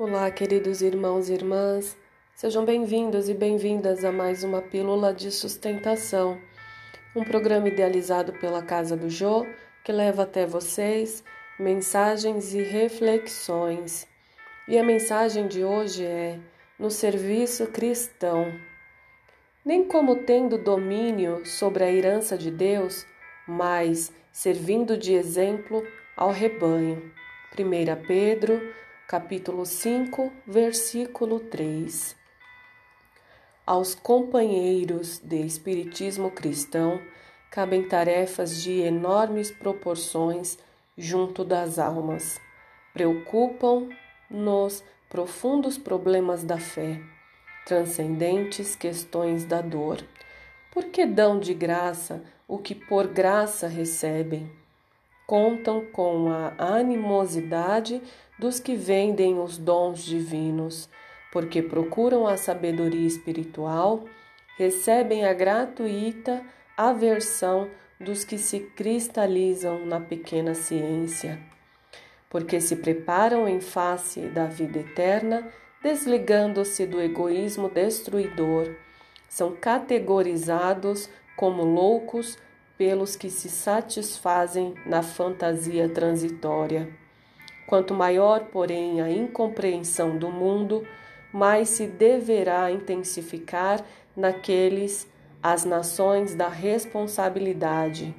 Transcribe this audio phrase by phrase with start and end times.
[0.00, 1.94] Olá, queridos irmãos e irmãs,
[2.34, 6.40] sejam bem-vindos e bem-vindas a mais uma Pílula de Sustentação,
[7.14, 9.44] um programa idealizado pela Casa do Jô
[9.84, 11.22] que leva até vocês
[11.58, 14.08] mensagens e reflexões.
[14.66, 16.38] E a mensagem de hoje é:
[16.78, 18.54] no serviço cristão.
[19.62, 23.06] Nem como tendo domínio sobre a herança de Deus,
[23.46, 25.86] mas servindo de exemplo
[26.16, 27.12] ao rebanho.
[27.52, 28.62] 1 Pedro
[29.10, 32.14] capítulo 5, versículo 3.
[33.66, 37.02] Aos companheiros de Espiritismo cristão
[37.50, 40.56] cabem tarefas de enormes proporções
[40.96, 42.40] junto das almas.
[42.94, 47.00] Preocupam-nos profundos problemas da fé,
[47.66, 50.06] transcendentes questões da dor.
[50.70, 54.59] Por que dão de graça o que por graça recebem?
[55.30, 58.02] Contam com a animosidade
[58.36, 60.88] dos que vendem os dons divinos,
[61.30, 64.06] porque procuram a sabedoria espiritual,
[64.58, 66.42] recebem a gratuita
[66.76, 71.38] aversão dos que se cristalizam na pequena ciência,
[72.28, 75.46] porque se preparam em face da vida eterna,
[75.80, 78.74] desligando-se do egoísmo destruidor,
[79.28, 82.36] são categorizados como loucos
[82.80, 86.88] pelos que se satisfazem na fantasia transitória.
[87.66, 90.86] Quanto maior, porém, a incompreensão do mundo,
[91.30, 93.84] mais se deverá intensificar
[94.16, 95.06] naqueles
[95.42, 98.14] as nações da responsabilidade.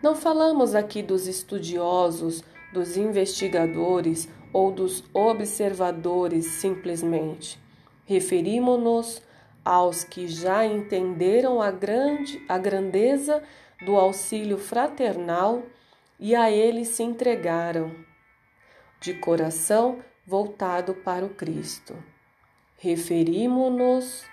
[0.00, 7.58] Não falamos aqui dos estudiosos, dos investigadores ou dos observadores simplesmente.
[8.04, 9.20] Referimos-nos
[9.64, 13.42] aos que já entenderam a, grande, a grandeza
[13.84, 15.62] do auxílio fraternal
[16.18, 17.94] e a ele se entregaram,
[19.00, 21.94] de coração voltado para o Cristo.
[22.76, 24.24] Referimos-nos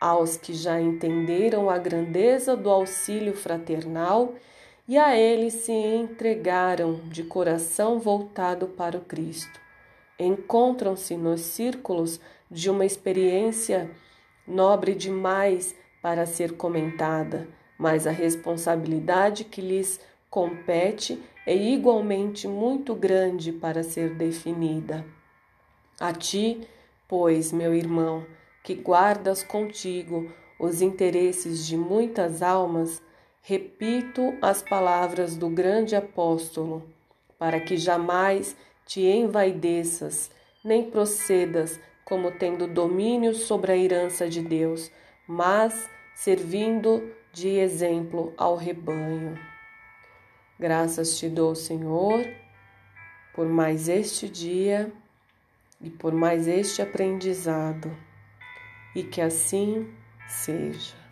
[0.00, 4.34] aos que já entenderam a grandeza do auxílio fraternal
[4.86, 9.60] e a ele se entregaram de coração voltado para o Cristo.
[10.18, 12.20] Encontram-se nos círculos
[12.50, 13.90] de uma experiência
[14.46, 20.00] nobre demais para ser comentada, mas a responsabilidade que lhes
[20.30, 25.04] compete é igualmente muito grande para ser definida.
[26.00, 26.66] A ti,
[27.08, 28.26] pois, meu irmão,
[28.62, 33.02] que guardas contigo os interesses de muitas almas,
[33.42, 36.82] repito as palavras do grande apóstolo,
[37.38, 38.56] para que jamais
[38.86, 40.30] te envaideças,
[40.64, 44.90] nem procedas como tendo domínio sobre a herança de Deus,
[45.26, 49.38] mas servindo de exemplo ao rebanho.
[50.58, 52.24] Graças te dou, Senhor,
[53.34, 54.92] por mais este dia
[55.80, 57.94] e por mais este aprendizado,
[58.94, 59.92] e que assim
[60.28, 61.03] seja.